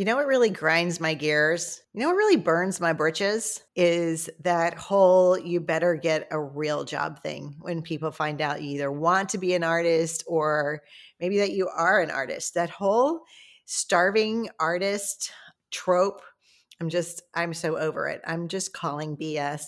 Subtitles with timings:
[0.00, 1.82] You know what really grinds my gears?
[1.92, 3.60] You know what really burns my britches?
[3.76, 8.70] Is that whole you better get a real job thing when people find out you
[8.70, 10.80] either want to be an artist or
[11.20, 12.54] maybe that you are an artist.
[12.54, 13.20] That whole
[13.66, 15.32] starving artist
[15.70, 16.22] trope.
[16.80, 18.22] I'm just, I'm so over it.
[18.26, 19.64] I'm just calling BS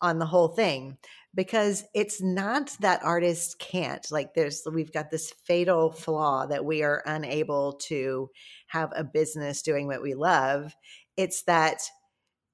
[0.00, 0.96] on the whole thing
[1.36, 6.82] because it's not that artists can't like there's we've got this fatal flaw that we
[6.82, 8.28] are unable to
[8.66, 10.74] have a business doing what we love
[11.16, 11.82] it's that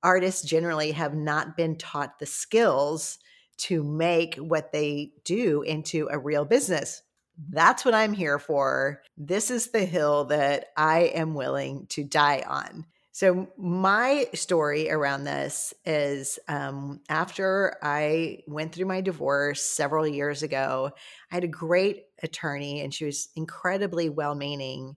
[0.02, 3.18] artists generally have not been taught the skills
[3.56, 7.02] to make what they do into a real business
[7.50, 9.02] that's what I'm here for.
[9.16, 12.86] This is the hill that I am willing to die on.
[13.14, 20.42] So, my story around this is um, after I went through my divorce several years
[20.42, 20.92] ago,
[21.30, 24.96] I had a great attorney and she was incredibly well meaning.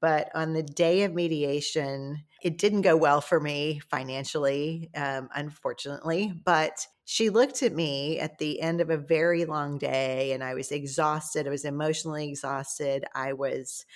[0.00, 6.32] But on the day of mediation, it didn't go well for me financially, um, unfortunately.
[6.44, 10.54] But she looked at me at the end of a very long day and I
[10.54, 11.46] was exhausted.
[11.46, 13.04] I was emotionally exhausted.
[13.14, 13.86] I was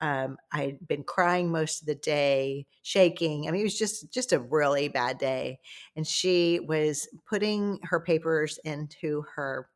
[0.00, 3.48] um, I'd been crying most of the day, shaking.
[3.48, 5.58] I mean, it was just just a really bad day.
[5.94, 9.68] And she was putting her papers into her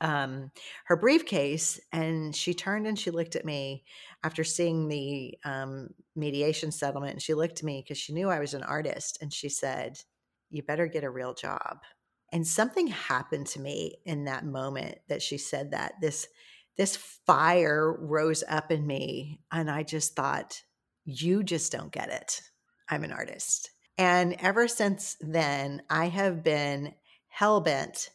[0.00, 0.52] um,
[0.84, 3.84] her briefcase, and she turned and she looked at me
[4.22, 7.14] after seeing the um, mediation settlement.
[7.14, 9.98] And she looked at me because she knew I was an artist, and she said,
[10.50, 11.78] "You better get a real job."
[12.30, 16.28] And something happened to me in that moment that she said that this
[16.78, 19.40] this fire rose up in me.
[19.52, 20.62] And I just thought,
[21.04, 22.40] you just don't get it.
[22.88, 23.70] I'm an artist.
[23.98, 26.94] And ever since then, I have been
[27.28, 28.10] hell bent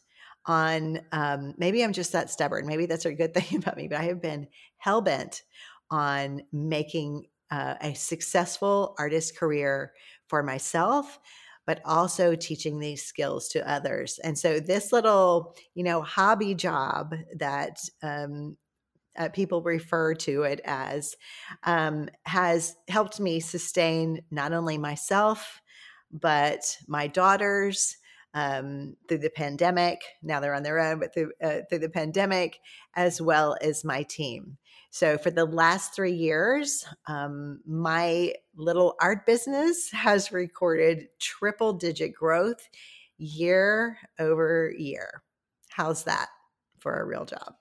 [0.46, 2.66] on um, maybe I'm just that stubborn.
[2.66, 4.48] Maybe that's a good thing about me, but I have been
[4.78, 5.42] hell bent
[5.90, 9.92] on making uh, a successful artist career
[10.28, 11.18] for myself
[11.66, 14.18] but also teaching these skills to others.
[14.22, 18.56] And so this little, you know, hobby job that um,
[19.16, 21.14] uh, people refer to it as
[21.62, 25.60] um, has helped me sustain not only myself
[26.14, 27.96] but my daughters
[28.34, 30.02] um, through the pandemic.
[30.22, 32.58] Now they're on their own, but through, uh, through the pandemic,
[32.94, 34.56] as well as my team.
[34.94, 42.14] So, for the last three years, um, my little art business has recorded triple digit
[42.14, 42.68] growth
[43.18, 45.24] year over year.
[45.68, 46.28] How's that
[46.78, 47.54] for a real job?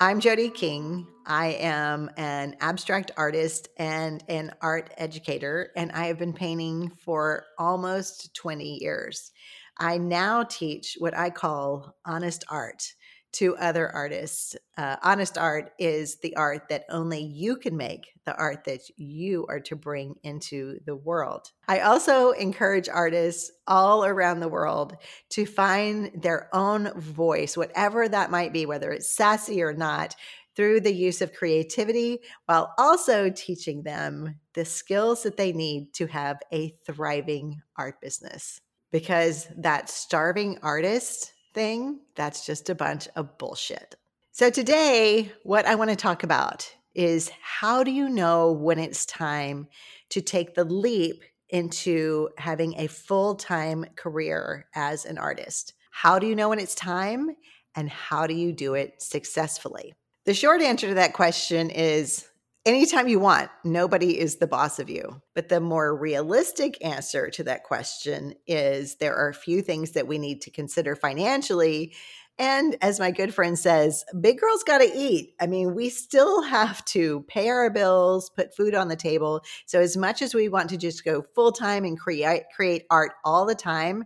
[0.00, 1.06] I'm Jodie King.
[1.26, 7.44] I am an abstract artist and an art educator, and I have been painting for
[7.56, 9.30] almost 20 years.
[9.80, 12.92] I now teach what I call honest art
[13.32, 14.56] to other artists.
[14.76, 19.46] Uh, honest art is the art that only you can make, the art that you
[19.48, 21.50] are to bring into the world.
[21.66, 24.96] I also encourage artists all around the world
[25.30, 30.14] to find their own voice, whatever that might be, whether it's sassy or not,
[30.56, 36.06] through the use of creativity, while also teaching them the skills that they need to
[36.06, 43.38] have a thriving art business because that starving artist thing, that's just a bunch of
[43.38, 43.96] bullshit.
[44.32, 49.06] So, today, what I want to talk about is how do you know when it's
[49.06, 49.68] time
[50.10, 55.74] to take the leap into having a full time career as an artist?
[55.90, 57.30] How do you know when it's time?
[57.74, 59.94] And how do you do it successfully?
[60.26, 62.26] The short answer to that question is
[62.66, 63.50] anytime you want.
[63.64, 65.20] Nobody is the boss of you.
[65.34, 70.06] But the more realistic answer to that question is there are a few things that
[70.06, 71.94] we need to consider financially.
[72.38, 75.34] And as my good friend says, big girls got to eat.
[75.40, 79.42] I mean, we still have to pay our bills, put food on the table.
[79.66, 83.12] So as much as we want to just go full time and create create art
[83.24, 84.04] all the time,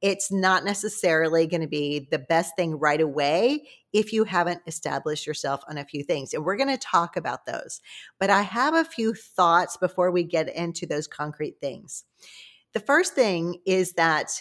[0.00, 3.64] it's not necessarily going to be the best thing right away
[3.98, 6.32] if you haven't established yourself on a few things.
[6.32, 7.80] And we're going to talk about those.
[8.20, 12.04] But I have a few thoughts before we get into those concrete things.
[12.74, 14.40] The first thing is that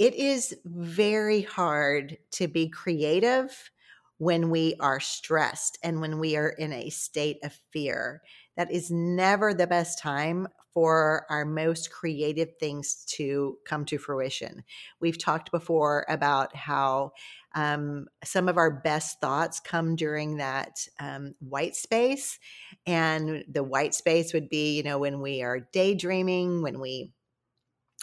[0.00, 3.70] it is very hard to be creative
[4.16, 8.20] when we are stressed and when we are in a state of fear.
[8.56, 14.62] That is never the best time for our most creative things to come to fruition.
[15.00, 17.12] We've talked before about how
[17.54, 22.38] um, some of our best thoughts come during that um, white space.
[22.86, 27.12] And the white space would be, you know, when we are daydreaming, when we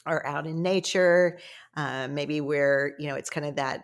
[0.06, 1.39] are out in nature.
[1.75, 3.83] Uh, maybe we're, you know, it's kind of that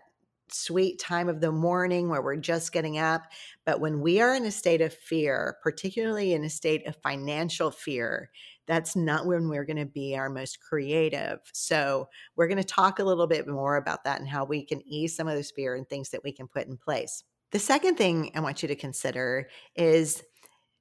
[0.54, 3.24] sweet time of the morning where we're just getting up.
[3.66, 7.72] But when we are in a state of fear, particularly in a state of financial
[7.72, 8.30] fear,
[8.68, 11.40] that's not when we're going to be our most creative.
[11.54, 14.82] So, we're going to talk a little bit more about that and how we can
[14.88, 17.24] ease some of those fear and things that we can put in place.
[17.52, 20.24] The second thing I want you to consider is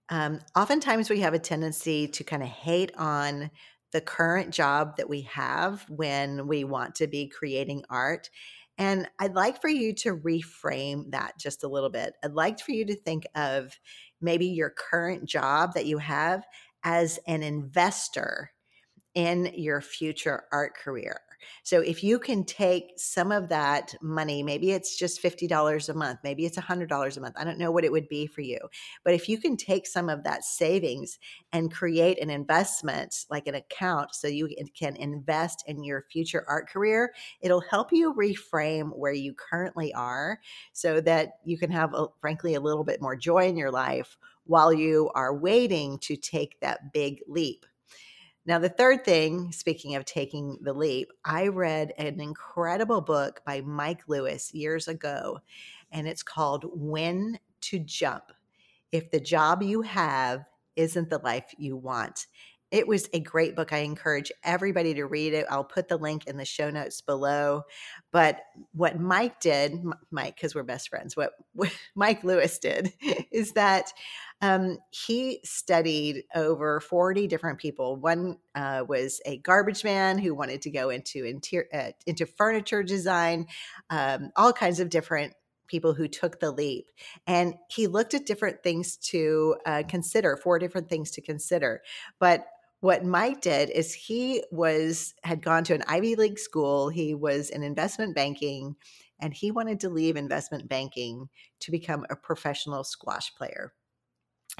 [0.09, 3.51] um, oftentimes we have a tendency to kind of hate on
[3.93, 8.31] the current job that we have when we want to be creating art.
[8.81, 12.15] And I'd like for you to reframe that just a little bit.
[12.25, 13.79] I'd like for you to think of
[14.23, 16.47] maybe your current job that you have
[16.83, 18.53] as an investor
[19.15, 21.21] in your future art career.
[21.63, 26.21] So if you can take some of that money, maybe it's just $50 a month,
[26.25, 27.37] maybe it's $100 a month.
[27.39, 28.59] I don't know what it would be for you.
[29.05, 31.19] But if you can take some of that savings
[31.53, 36.69] and create an investment, like an account, so you can invest in your future art
[36.69, 40.41] career, it'll help you reframe where you currently are
[40.73, 44.17] so that you can have, a, frankly, a little bit more joy in your life
[44.45, 47.67] while you are waiting to take that big leap.
[48.47, 53.61] Now, the third thing, speaking of taking the leap, I read an incredible book by
[53.61, 55.41] Mike Lewis years ago,
[55.93, 58.33] and it's called When to Jump
[58.93, 62.27] If the Job You Have Isn't the Life You Want.
[62.71, 63.73] It was a great book.
[63.73, 65.45] I encourage everybody to read it.
[65.51, 67.65] I'll put the link in the show notes below.
[68.13, 68.41] But
[68.73, 69.75] what Mike did,
[70.11, 72.93] Mike, because we're best friends, what, what Mike Lewis did
[73.31, 73.93] is that
[74.43, 77.97] um, he studied over 40 different people.
[77.97, 82.83] One uh, was a garbage man who wanted to go into interior, uh, into furniture
[82.83, 83.47] design,
[83.91, 85.35] um, all kinds of different
[85.67, 86.87] people who took the leap.
[87.27, 91.83] And he looked at different things to uh, consider, four different things to consider.
[92.19, 92.47] But
[92.81, 96.89] what Mike did is he was had gone to an Ivy League school.
[96.89, 98.75] He was in investment banking
[99.21, 101.29] and he wanted to leave investment banking
[101.61, 103.75] to become a professional squash player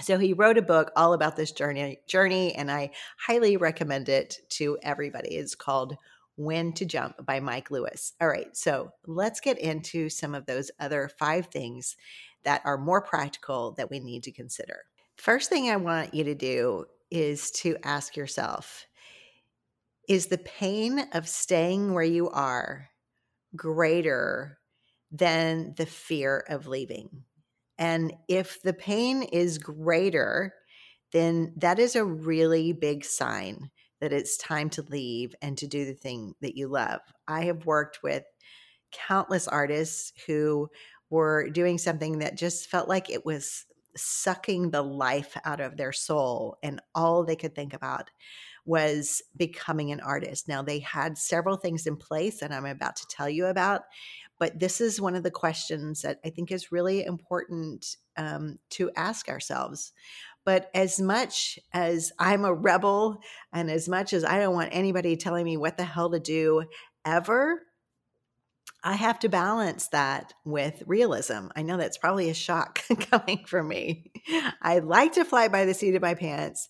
[0.01, 4.39] so he wrote a book all about this journey journey and i highly recommend it
[4.49, 5.31] to everybody.
[5.37, 5.97] It's called
[6.37, 8.13] when to jump by mike lewis.
[8.21, 11.97] All right so let's get into some of those other five things
[12.45, 14.79] that are more practical that we need to consider.
[15.17, 18.87] First thing i want you to do is to ask yourself
[20.09, 22.89] is the pain of staying where you are
[23.55, 24.59] greater
[25.13, 27.25] than the fear of leaving
[27.81, 30.55] and if the pain is greater,
[31.13, 35.85] then that is a really big sign that it's time to leave and to do
[35.85, 37.01] the thing that you love.
[37.27, 38.23] I have worked with
[38.93, 40.69] countless artists who
[41.11, 43.67] were doing something that just felt like it was
[43.97, 48.11] sucking the life out of their soul, and all they could think about
[48.65, 50.47] was becoming an artist.
[50.47, 53.83] Now, they had several things in place that I'm about to tell you about,
[54.41, 58.91] but this is one of the questions that I think is really important um, to
[58.97, 59.93] ask ourselves.
[60.47, 63.21] But as much as I'm a rebel
[63.53, 66.65] and as much as I don't want anybody telling me what the hell to do
[67.05, 67.61] ever,
[68.83, 71.49] I have to balance that with realism.
[71.55, 74.11] I know that's probably a shock coming from me.
[74.63, 76.67] I like to fly by the seat of my pants,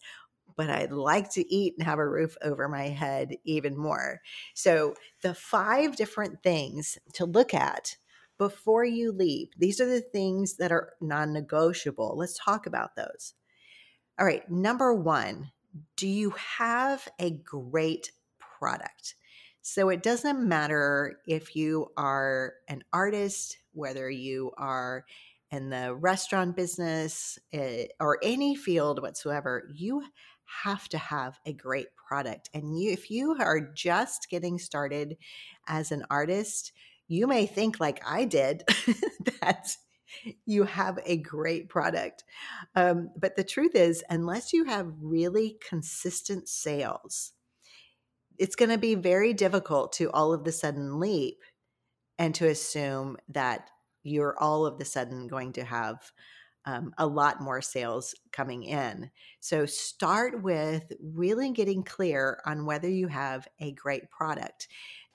[0.57, 4.21] but I'd like to eat and have a roof over my head even more.
[4.55, 7.97] So, the five different things to look at
[8.39, 12.17] before you leave, these are the things that are non negotiable.
[12.17, 13.35] Let's talk about those.
[14.19, 15.51] All right, number one,
[15.97, 19.15] do you have a great product?
[19.63, 25.05] So it doesn't matter if you are an artist, whether you are
[25.51, 30.05] in the restaurant business eh, or any field whatsoever, you
[30.65, 32.51] have to have a great product.
[32.55, 35.17] And you, if you are just getting started
[35.69, 36.73] as an artist,
[37.09, 38.65] you may think, like I did,
[39.41, 39.69] that
[40.47, 42.25] you have a great product.
[42.75, 47.33] Um, but the truth is, unless you have really consistent sales,
[48.39, 51.39] it's going to be very difficult to all of the sudden leap
[52.19, 53.71] and to assume that
[54.03, 56.11] you're all of the sudden going to have
[56.67, 59.11] um, a lot more sales coming in.
[59.41, 64.69] So start with really getting clear on whether you have a great product.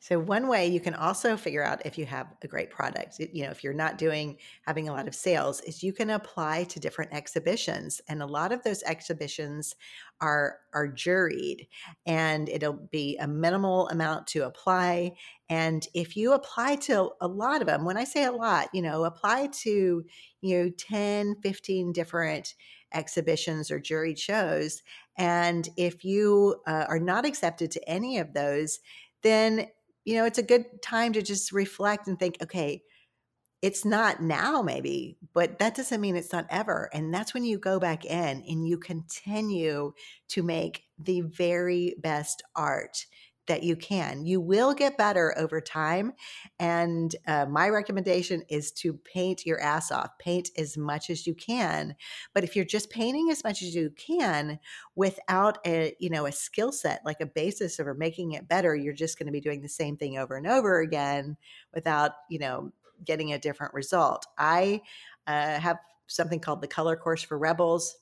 [0.05, 3.41] So one way you can also figure out if you have a great product, you
[3.41, 6.79] know, if you're not doing having a lot of sales, is you can apply to
[6.79, 9.73] different exhibitions, and a lot of those exhibitions
[10.21, 11.67] are are juried,
[12.05, 15.13] and it'll be a minimal amount to apply.
[15.49, 18.83] And if you apply to a lot of them, when I say a lot, you
[18.83, 20.05] know, apply to
[20.41, 22.53] you know 10, 15 different
[22.93, 24.83] exhibitions or juried shows,
[25.17, 28.77] and if you uh, are not accepted to any of those,
[29.23, 29.65] then
[30.05, 32.83] you know, it's a good time to just reflect and think, okay,
[33.61, 36.87] it's not now, maybe, but that doesn't mean it's not ever.
[36.93, 39.93] And that's when you go back in and you continue
[40.29, 43.05] to make the very best art
[43.47, 44.25] that you can.
[44.25, 46.13] You will get better over time.
[46.59, 51.35] And uh, my recommendation is to paint your ass off, paint as much as you
[51.35, 51.95] can.
[52.33, 54.59] But if you're just painting as much as you can
[54.95, 58.93] without a, you know, a skill set, like a basis of making it better, you're
[58.93, 61.37] just going to be doing the same thing over and over again
[61.73, 62.71] without, you know,
[63.03, 64.25] getting a different result.
[64.37, 64.81] I
[65.27, 67.97] uh, have something called the color course for rebels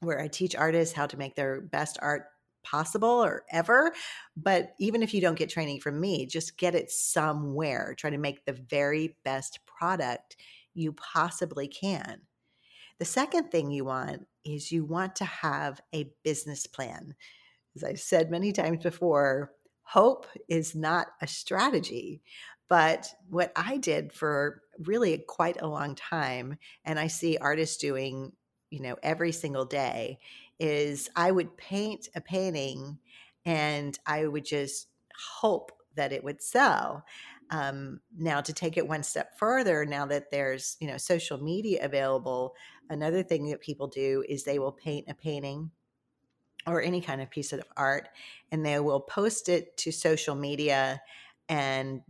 [0.00, 2.26] where I teach artists how to make their best art
[2.70, 3.92] possible or ever.
[4.36, 7.94] But even if you don't get training from me, just get it somewhere.
[7.96, 10.36] Try to make the very best product
[10.74, 12.22] you possibly can.
[12.98, 17.14] The second thing you want is you want to have a business plan.
[17.74, 22.22] As I've said many times before, hope is not a strategy.
[22.68, 28.32] But what I did for really quite a long time, and I see artists doing,
[28.70, 30.18] you know, every single day,
[30.58, 32.98] is I would paint a painting
[33.44, 34.88] and I would just
[35.40, 37.04] hope that it would sell.
[37.50, 41.84] Um, now to take it one step further, now that there's you know social media
[41.84, 42.54] available,
[42.90, 45.70] another thing that people do is they will paint a painting
[46.66, 48.08] or any kind of piece of art
[48.50, 51.00] and they will post it to social media
[51.48, 52.02] and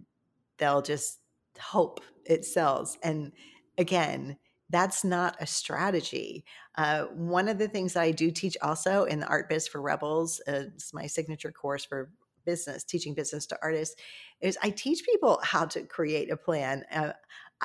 [0.56, 1.20] they'll just
[1.60, 2.96] hope it sells.
[3.02, 3.32] And
[3.76, 4.38] again,
[4.70, 6.44] that's not a strategy.
[6.76, 9.80] Uh, one of the things that I do teach also in the Art Biz for
[9.80, 12.10] Rebels, uh, it's my signature course for
[12.44, 13.96] business, teaching business to artists,
[14.40, 16.84] is I teach people how to create a plan.
[16.92, 17.12] Uh,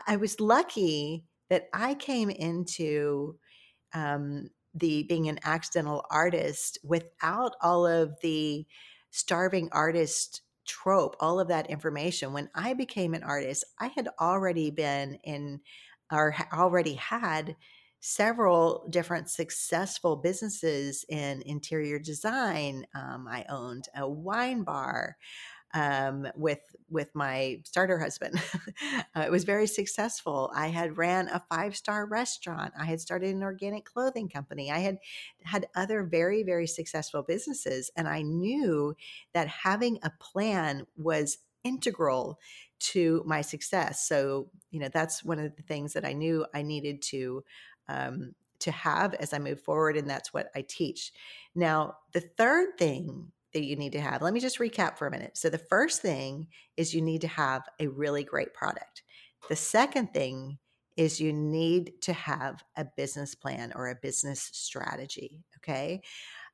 [0.08, 3.38] I was lucky that I came into
[3.94, 8.66] um, the being an accidental artist without all of the
[9.10, 12.34] starving artist trope, all of that information.
[12.34, 15.60] When I became an artist, I had already been in
[16.12, 17.56] or already had
[18.02, 22.86] several different successful businesses in interior design.
[22.96, 25.18] Um, I owned a wine bar
[25.74, 28.42] um, with with my starter husband.
[29.16, 30.52] uh, it was very successful.
[30.54, 32.74] I had ran a five star restaurant.
[32.78, 34.72] I had started an organic clothing company.
[34.72, 34.98] I had
[35.44, 38.96] had other very very successful businesses, and I knew
[39.34, 42.40] that having a plan was integral
[42.80, 44.08] to my success.
[44.08, 47.44] So, you know, that's one of the things that I knew I needed to
[47.88, 51.12] um, to have as I move forward, and that's what I teach.
[51.56, 55.12] Now, the third thing that you need to have, let me just recap for a
[55.12, 55.38] minute.
[55.38, 59.04] So, the first thing is you need to have a really great product.
[59.50, 60.58] The second thing
[60.98, 65.44] is you need to have a business plan or a business strategy.
[65.58, 66.02] Okay.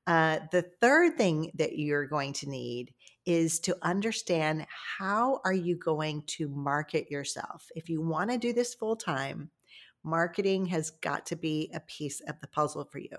[0.05, 2.93] Uh, the third thing that you're going to need
[3.27, 4.65] is to understand
[4.97, 7.67] how are you going to market yourself.
[7.75, 9.51] If you want to do this full time,
[10.01, 13.09] marketing has got to be a piece of the puzzle for you.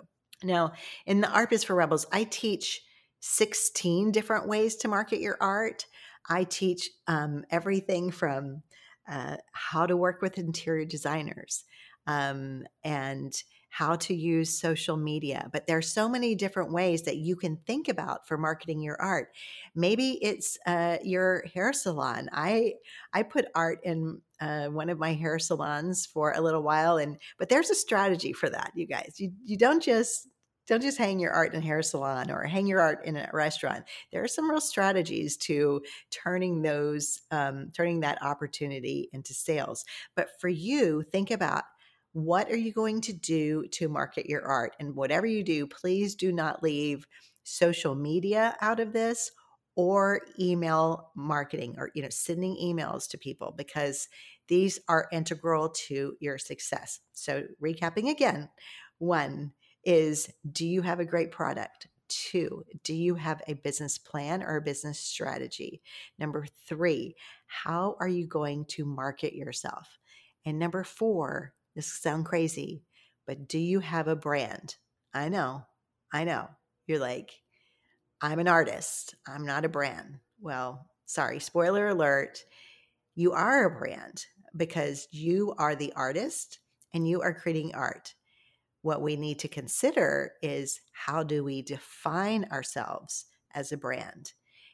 [0.42, 0.72] Now,
[1.04, 2.80] in the Art Biz for Rebels, I teach
[3.20, 5.84] 16 different ways to market your art.
[6.28, 8.62] I teach um, everything from
[9.10, 11.64] uh, how to work with interior designers
[12.06, 13.34] um, and
[13.78, 15.48] how to use social media.
[15.52, 19.00] But there are so many different ways that you can think about for marketing your
[19.00, 19.28] art.
[19.76, 22.28] Maybe it's uh, your hair salon.
[22.32, 22.74] I
[23.12, 27.18] I put art in uh, one of my hair salons for a little while, and
[27.38, 29.14] but there's a strategy for that, you guys.
[29.18, 30.26] You you don't just
[30.66, 33.30] don't just hang your art in a hair salon or hang your art in a
[33.32, 33.84] restaurant.
[34.12, 39.84] There are some real strategies to turning those, um, turning that opportunity into sales.
[40.16, 41.62] But for you, think about
[42.12, 44.74] what are you going to do to market your art?
[44.80, 47.06] And whatever you do, please do not leave
[47.44, 49.30] social media out of this
[49.78, 54.08] or email marketing or you know sending emails to people because
[54.48, 57.00] these are integral to your success.
[57.12, 58.48] So recapping again,
[58.98, 59.52] one
[59.84, 61.86] is do you have a great product?
[62.08, 65.82] Two, do you have a business plan or a business strategy?
[66.18, 67.14] Number three,
[67.46, 69.98] how are you going to market yourself?
[70.44, 72.82] And number four, this sound crazy,
[73.24, 74.74] but do you have a brand?
[75.14, 75.62] I know,
[76.12, 76.48] I know.
[76.88, 77.30] You're like,
[78.20, 79.14] I'm an artist.
[79.28, 80.18] I'm not a brand.
[80.40, 82.42] Well, sorry, spoiler alert.
[83.14, 84.24] You are a brand
[84.56, 86.58] because you are the artist
[86.92, 88.12] and you are creating art.
[88.82, 94.32] What we need to consider is how do we define ourselves as a brand?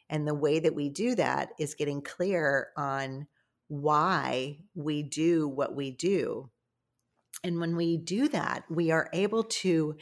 [0.08, 3.26] And the way that we do that is getting clear on
[3.68, 6.49] why we do what we do
[7.44, 9.96] and when we do that, we are able to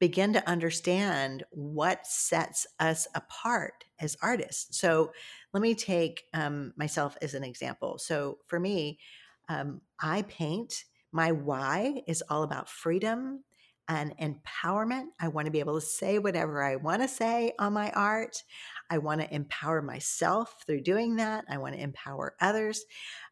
[0.00, 4.78] begin to understand what sets us apart as artists.
[4.80, 5.12] So
[5.54, 7.98] let me take um, myself as an example.
[7.98, 9.00] So for me,
[9.48, 10.84] Um, I paint.
[11.12, 13.44] My why is all about freedom
[13.88, 15.06] and empowerment.
[15.20, 18.44] I want to be able to say whatever I want to say on my art.
[18.90, 21.46] I want to empower myself through doing that.
[21.48, 22.84] I want to empower others.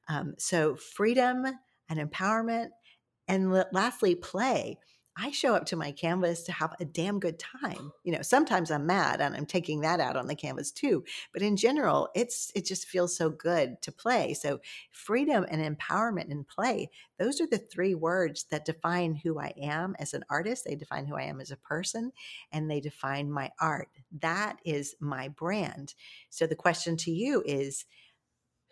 [0.08, 1.46] Um, so, freedom
[1.90, 2.68] and empowerment.
[3.28, 4.78] And lastly, play.
[5.18, 7.90] I show up to my canvas to have a damn good time.
[8.04, 11.40] You know, sometimes I'm mad and I'm taking that out on the canvas too, but
[11.40, 14.34] in general, it's it just feels so good to play.
[14.34, 19.54] So, freedom and empowerment and play, those are the three words that define who I
[19.60, 22.12] am as an artist, they define who I am as a person,
[22.52, 23.88] and they define my art.
[24.20, 25.94] That is my brand.
[26.28, 27.86] So the question to you is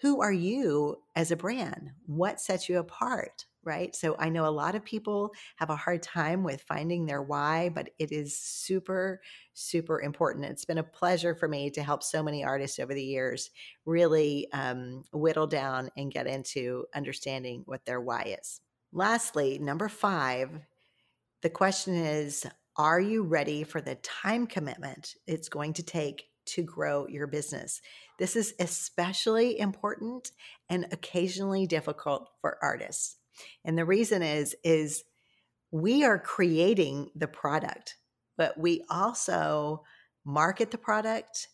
[0.03, 1.93] who are you as a brand?
[2.05, 3.47] What sets you apart?
[3.65, 3.95] Right?
[3.95, 7.71] So I know a lot of people have a hard time with finding their why,
[7.71, 9.21] but it is super,
[9.53, 10.47] super important.
[10.47, 13.51] It's been a pleasure for me to help so many artists over the years
[13.85, 18.61] really um, whittle down and get into understanding what their why is.
[18.93, 20.51] Lastly, number five,
[21.43, 26.63] the question is Are you ready for the time commitment it's going to take to
[26.63, 27.81] grow your business?
[28.19, 30.31] This is especially important
[30.69, 33.17] and occasionally difficult for artists.
[33.65, 35.05] And the reason is is
[35.71, 37.97] we are creating the product,
[38.37, 39.83] but we also
[40.25, 41.49] market the product,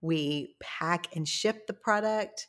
[0.00, 2.48] we pack and ship the product,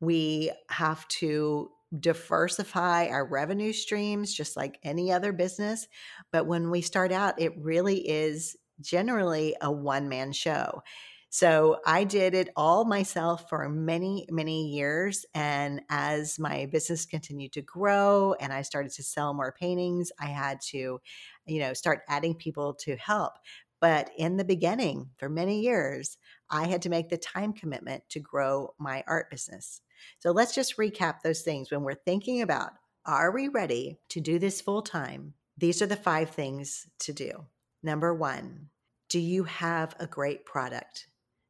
[0.00, 5.86] we have to diversify our revenue streams just like any other business.
[6.32, 10.82] But when we start out, it really is generally a one man show.
[11.30, 15.26] So I did it all myself for many, many years.
[15.34, 20.26] And as my business continued to grow and I started to sell more paintings, I
[20.26, 21.00] had to,
[21.46, 23.34] you know, start adding people to help.
[23.80, 26.16] But in the beginning, for many years,
[26.50, 29.82] I had to make the time commitment to grow my art business.
[30.20, 31.70] So let's just recap those things.
[31.70, 32.72] When we're thinking about,
[33.04, 35.34] are we ready to do this full time?
[35.56, 37.46] These are the five things to do.
[37.82, 38.68] Number one,
[39.08, 41.07] do you have a great product?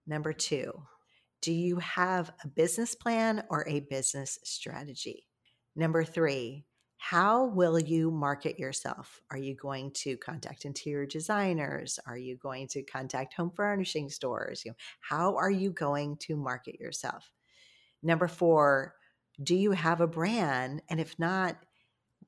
[0.09, 0.73] Number two,
[1.43, 5.27] do you have a business plan or a business strategy?
[5.77, 6.65] Number three,
[6.97, 9.21] how will you market yourself?
[9.31, 12.01] Are you going to contact interior designers?
[12.07, 14.65] Are you going to contact home furnishing stores?
[14.65, 17.31] You know, how are you going to market yourself?
[18.03, 18.95] Number four,
[19.43, 20.81] do you have a brand?
[20.89, 21.57] And if not,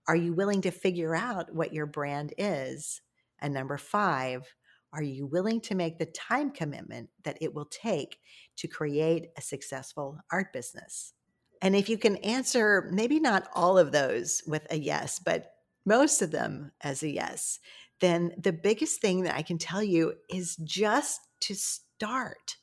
[0.07, 3.01] are you willing to figure out what your brand is?
[3.41, 4.55] And number five,
[4.93, 8.19] are you willing to make the time commitment that it will take
[8.57, 11.15] to create a successful art business?
[11.63, 15.53] And if you can answer maybe not all of those with a yes, but
[15.85, 17.59] most of them as a yes,
[18.01, 22.57] then the biggest thing that I can tell you is just to start.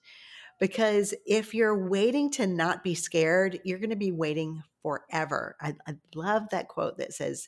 [0.59, 5.55] Because if you're waiting to not be scared, you're going to be waiting forever.
[5.61, 7.47] I, I love that quote that says,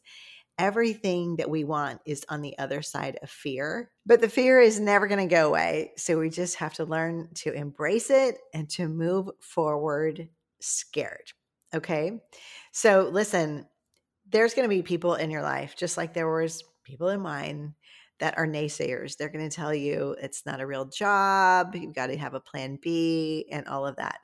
[0.59, 3.89] everything that we want is on the other side of fear.
[4.05, 5.93] But the fear is never going to go away.
[5.97, 10.27] So we just have to learn to embrace it and to move forward
[10.59, 11.31] scared.
[11.73, 12.19] Okay.
[12.73, 13.65] So listen,
[14.29, 17.73] there's going to be people in your life, just like there was people in mine
[18.19, 19.15] that are naysayers.
[19.15, 21.73] They're going to tell you it's not a real job.
[21.73, 24.19] You've got to have a plan B and all of that.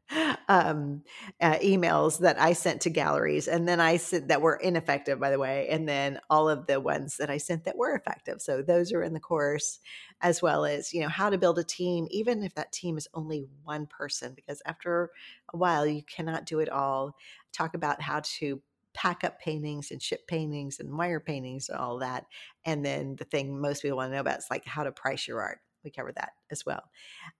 [0.48, 1.04] um,
[1.40, 5.30] uh, emails that I sent to galleries, and then I sent that were ineffective, by
[5.32, 8.42] the way, and then all of the ones that I sent that were effective.
[8.42, 9.80] So those are in the course,
[10.22, 13.08] as well as you know how to build a team, even if that team is
[13.14, 15.12] only one person, because after
[15.54, 17.16] a while you cannot do it all.
[17.52, 18.62] Talk about how to
[18.94, 22.26] pack up paintings and ship paintings and wire paintings and all that.
[22.66, 25.28] And then the thing most people want to know about is like how to price
[25.28, 25.60] your art.
[25.84, 26.84] we cover that as well.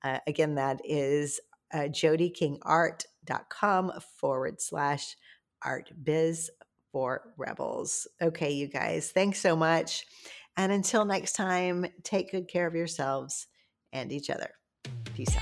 [0.04, 1.40] Uh, again, that is
[1.74, 5.16] uh, jodiekingart.com forward slash
[5.64, 6.50] art biz
[6.92, 8.08] for rebels.
[8.22, 10.06] Okay, you guys, thanks so much.
[10.58, 13.48] And until next time, take good care of yourselves
[13.94, 14.52] and each other.
[15.14, 15.42] Peace out.